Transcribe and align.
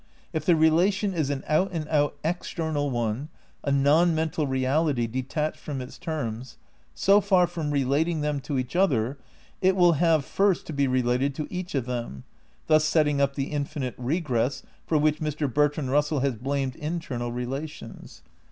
If 0.33 0.45
the 0.47 0.53
rela 0.53 0.91
tion 0.91 1.13
is 1.13 1.29
an 1.29 1.43
out 1.45 1.69
and 1.71 1.87
out 1.87 2.17
external 2.23 2.89
one, 2.89 3.29
a 3.63 3.71
non 3.71 4.15
mental 4.15 4.47
reality 4.47 5.05
detached 5.05 5.59
from 5.59 5.79
its 5.79 5.99
terms, 5.99 6.57
so 6.95 7.21
far 7.21 7.45
from 7.45 7.69
relating 7.69 8.21
them 8.21 8.39
to 8.39 8.57
each 8.57 8.73
otner 8.73 9.17
it 9.61 9.75
will 9.75 9.93
have 9.93 10.25
first 10.25 10.65
to 10.65 10.73
be 10.73 10.87
related 10.87 11.35
to 11.35 11.45
each 11.53 11.75
of 11.75 11.85
them, 11.85 12.23
thus 12.65 12.83
setting 12.85 13.21
up 13.21 13.35
the 13.35 13.49
infinite 13.51 13.93
regress 13.95 14.63
for 14.87 14.97
which 14.97 15.19
Mr. 15.19 15.45
Bertrand 15.47 15.89
Eussell 15.89 16.21
has 16.23 16.35
blamed 16.35 16.75
internal 16.77 17.31
relations. 17.31 18.23